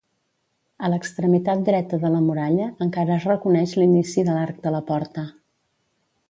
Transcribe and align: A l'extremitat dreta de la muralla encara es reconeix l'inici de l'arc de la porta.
A 0.85 0.87
l'extremitat 0.93 1.61
dreta 1.67 1.99
de 2.05 2.11
la 2.13 2.21
muralla 2.29 2.71
encara 2.87 3.13
es 3.17 3.27
reconeix 3.33 3.77
l'inici 3.81 4.25
de 4.31 4.39
l'arc 4.39 4.59
de 4.65 4.75
la 4.79 4.83
porta. 4.91 5.27